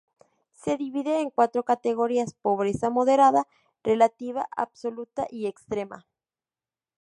[0.53, 3.47] Se divide en cuatro categorías: pobreza moderada,
[3.83, 6.07] relativa, absoluta y extrema.